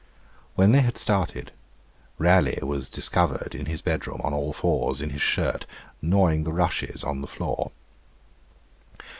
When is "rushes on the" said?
6.51-7.27